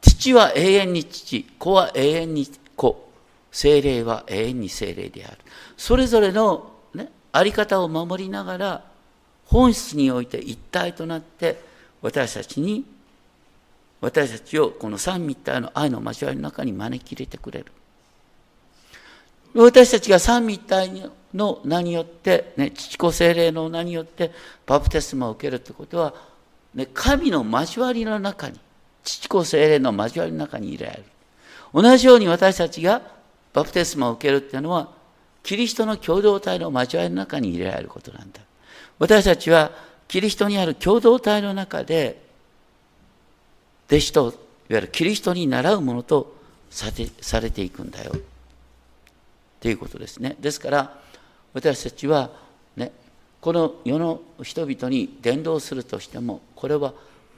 [0.00, 3.10] 父は永遠に父、子は永遠に子、
[3.52, 5.38] 精霊は永遠に精霊である。
[5.76, 8.84] それぞれの、ね、あり方を守りながら、
[9.44, 11.60] 本質において一体となって、
[12.00, 12.86] 私たちに、
[14.00, 17.66] 私たちをこの三密体の愛の交わりの中に招き入れてくれる。
[19.54, 24.30] 私たちが三位一体の名によって、ね、父子精霊の名によって
[24.66, 26.14] バプテスマを受けるということは、
[26.74, 28.58] ね、神の交わりの中に
[29.04, 31.04] 父子精霊の交わりの中に入れられる。
[31.72, 33.02] 同じように私たちが
[33.52, 34.88] バプテスマを受けるっていうのは
[35.42, 38.40] キリストの共同体の交わりの中に入れられることなんだ。
[38.98, 39.70] 私たちは
[40.08, 42.22] キリストにある共同体の中で
[43.88, 44.32] 弟子といわ
[44.70, 46.34] ゆるキリストに倣うものと
[46.70, 46.90] さ
[47.40, 48.12] れていくんだよ。
[49.60, 50.36] ということですね。
[50.40, 51.00] ですから
[51.54, 52.30] 私たちは
[52.76, 52.92] ね
[53.40, 56.94] この世の人々に伝道するとしてもこれは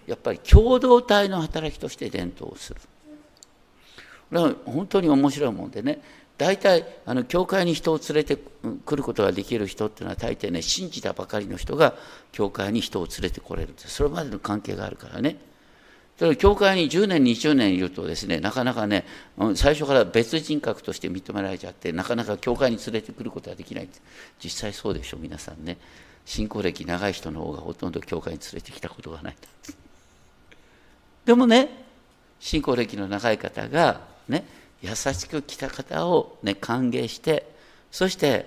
[0.06, 2.80] やっぱり共同体の働きとして伝道する。
[4.30, 6.00] これは本当に面白いもんでね
[6.38, 8.38] 大体あの教会に人を連れて
[8.86, 11.94] くることができる人っていうのは大抵ね信じたばかりの人が
[12.32, 15.36] 教会に人を連れてこれるってそれまでの関係があるからね
[16.20, 19.06] それ教会に10年20年いるとですねなかなかね
[19.54, 23.88] 最初から別人格として認められちゃってなかなか教会に連れてくることができない
[24.44, 25.78] 実際そうでしょ皆さんね。
[26.26, 29.36] 信仰歴長い人の方がほとんど教会に連れてきたことがない
[31.24, 31.70] でもね
[32.38, 34.44] 信仰歴の長い方がね
[34.82, 37.50] 優しく来た方をね歓迎して
[37.90, 38.46] そして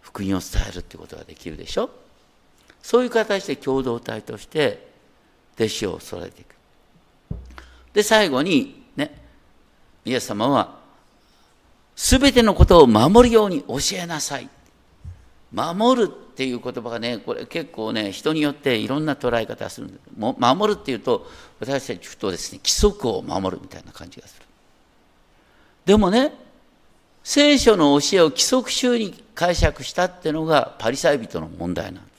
[0.00, 1.90] 福音を伝えるってことができるでしょ。
[2.82, 4.88] そういう形で共同体として
[5.56, 6.55] 弟子を育てていく。
[7.96, 9.10] で、最後に、ね、
[10.04, 10.76] イエス様は、
[11.94, 14.50] すべてのことを守るように教えなさい。
[15.50, 21.26] 守るっていう言葉がね、これ結構ね、人によっていろんな捉え方するんで守るっていうと、
[21.58, 24.46] 私たちふとですね、規則を守るみたいな感じがする。
[25.86, 26.34] でもね、
[27.24, 32.10] 聖書の教えを規則集に解釈したっていうのがパリサイ人の問題なんで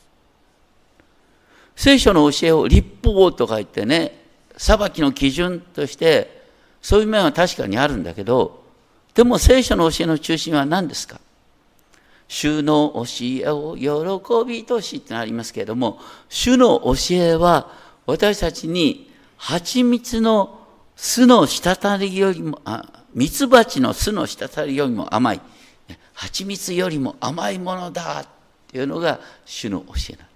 [1.76, 1.84] す。
[1.84, 4.27] 聖書の教えを立法とか言ってね、
[4.58, 6.46] 裁きの基準として
[6.82, 8.66] そういう面は確かにあるんだけど
[9.14, 11.20] でも聖書の教えの中心は何ですか？
[12.28, 13.04] 主の教
[13.46, 17.72] えを喜びとしってありますけれども主の教えは
[18.06, 20.60] 私たちに蜂蜜の
[20.96, 22.60] 巣の滴りよりも
[23.14, 25.42] ミツバチの巣の滴りよりも甘い。
[26.14, 28.28] 蜂蜜よりも甘いものだっ
[28.68, 30.27] ていうのが主の教えなん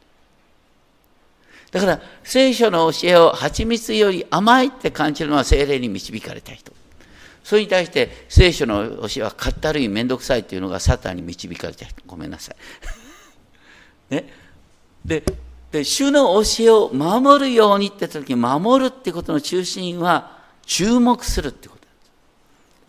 [1.72, 6.74] だから聖書の教えを蜂蜜より甘いって感じるのは精霊に導かれた人。
[7.43, 12.01] それに対して聖書の教えはかったるいめんどくさいっていうのがサタンに導かれた人。
[12.05, 12.55] ごめんなさい。
[14.13, 14.32] ね。
[15.03, 15.24] で、
[15.72, 21.82] で、主の教えを守るようにって時に、守るってことの中心は注目するってこと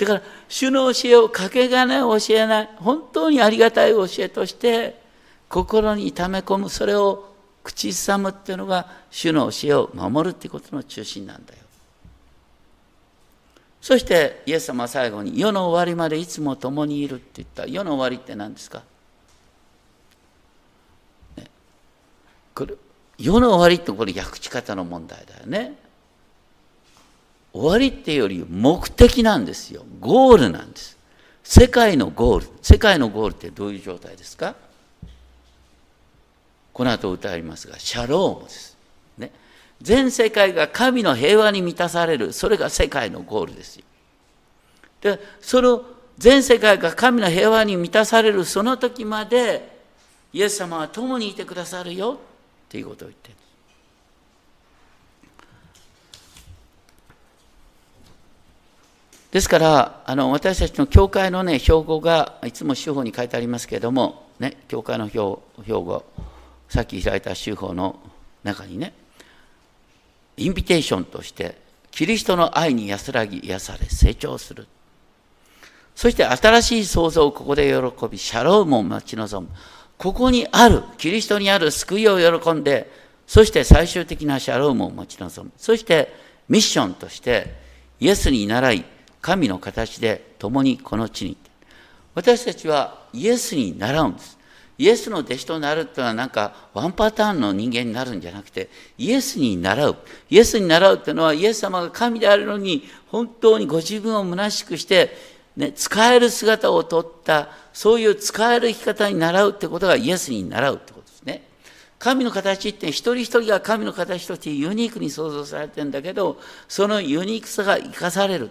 [0.04, 5.00] だから、主の教えをかけがね教えない、本当にありがたい教えとして、
[5.48, 7.31] 心に溜め込む、それを
[7.62, 11.58] 口ずさむっていうのが主の教えを守るっていうことの中心なんだよ。
[13.80, 18.82] そしてイエス様は最後に世の終わりまでいつも共にいるって言った世の終わりって何ですか、
[21.36, 21.50] ね、
[22.54, 22.74] これ
[23.18, 25.74] 世の終わりってこれ訳し方の問題だよね。
[27.52, 29.84] 終わりっていうより目的なんですよ。
[30.00, 30.96] ゴールなんです。
[31.42, 32.46] 世界のゴール。
[32.62, 34.54] 世界のゴールってどういう状態ですか？
[36.72, 38.76] この後歌いますが、シャロームです。
[39.18, 39.30] ね。
[39.80, 43.84] 全世界が神の平和に満たされる、それが世界のゴールですよ。
[45.00, 45.84] で、その
[46.18, 49.70] 全世界が神の平和に満たされるその時まで、
[50.32, 52.18] イエス様は共にいてくださるよ
[52.66, 53.36] っていうことを言ってる。
[59.32, 66.04] ですから、あの私たちの教会のね、標語がいつも手法に書いてありますけれども、ね、教会の標語、
[66.72, 68.00] さっき開いた手法の
[68.44, 68.94] 中にね、
[70.38, 71.58] インビテーションとして、
[71.90, 74.66] キリストの愛に安らぎ、癒され、成長する。
[75.94, 79.54] そして新しい創造をここで喜び、シャロームを待ち望む。
[79.98, 82.90] ここにある、キリストにある救いを喜んで、
[83.26, 85.52] そして最終的なシャロームを待ち望む。
[85.58, 86.10] そして
[86.48, 87.54] ミッションとして、
[88.00, 88.84] イエスに倣い、
[89.20, 91.36] 神の形で共にこの地に。
[92.14, 94.38] 私たちはイエスに習うんです。
[94.78, 98.68] イエスの弟子となるっていうのはなんかワンパターンの人間になるんじゃなくて、
[98.98, 99.96] イエスに習う。
[100.30, 105.14] イエスに習うっていうのはイエス様が神であるのに本当にご自分を虚しくして、
[105.56, 111.42] ね、使える姿をとった、そういう使える生き方に習うってことがイエスに習うってことですね。
[111.98, 118.50] 神の形って一人一人が神の形としてユニークに創造されてるんだけど、そのユニークさが生かされる。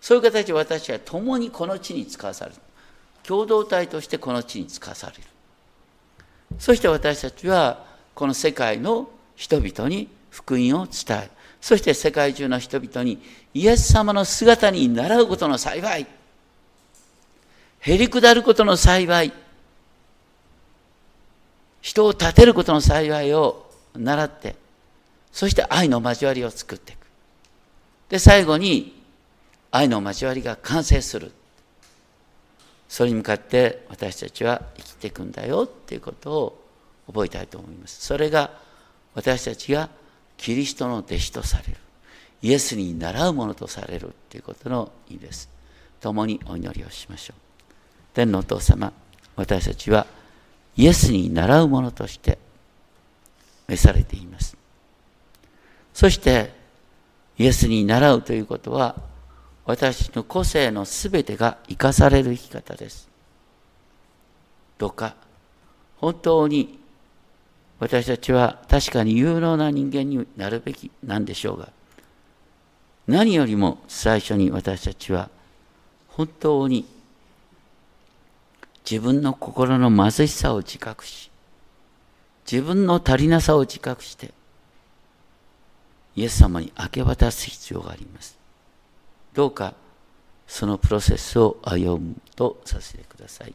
[0.00, 2.56] そういう形で私は共にこの地に使わされる。
[3.26, 5.22] 共同体としてこの地に使わされる。
[6.58, 13.22] そして私たちはこの世界の人々に福音を伝え、そして世界中の人々に
[13.54, 16.06] イエス様の姿に習うことの幸い、
[17.80, 19.32] へり下ることの幸い、
[21.80, 24.56] 人を立てることの幸いを習って、
[25.32, 26.98] そして愛の交わりを作っていく。
[28.08, 29.02] で、最後に
[29.70, 31.32] 愛の交わりが完成する。
[32.92, 36.64] それに向かって私たちは生きていくんだよっていうことを
[37.06, 38.04] 覚えたいと思います。
[38.04, 38.50] それが
[39.14, 39.88] 私たちが
[40.36, 41.78] キリストの弟子とされる。
[42.42, 45.48] イエスに習うものとされるっていうことの意味です。
[46.02, 47.40] 共にお祈りをしましょう。
[48.12, 48.92] 天のお父様、
[49.36, 50.06] 私たちは
[50.76, 52.36] イエスに習うものとして
[53.68, 54.54] 召されています。
[55.94, 56.52] そして、
[57.38, 58.96] イエスに習うということは、
[59.64, 63.08] 私の個性のすべてが生かされる生き方です。
[64.78, 65.14] どうか、
[65.98, 66.80] 本当に
[67.78, 71.68] 私たちは確かに有能な人間になるべきなんでしょうが、
[73.06, 75.28] 何よりも最初に私たちは
[76.08, 76.84] 本当に
[78.88, 81.30] 自分の心の貧しさを自覚し、
[82.50, 84.32] 自分の足りなさを自覚して、
[86.16, 88.41] イエス様に明け渡す必要があります。
[89.34, 89.74] どうか
[90.46, 93.54] そのプロセスを歩むとさせてください。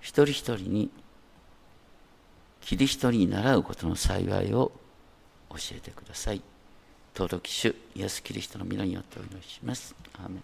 [0.00, 0.90] 一人一人に
[2.60, 4.72] キリストに習うことの幸いを
[5.50, 6.42] 教えてください。
[7.14, 9.94] 登録主イエス・キリストの皆によってお祈りします。
[10.14, 10.42] アーメン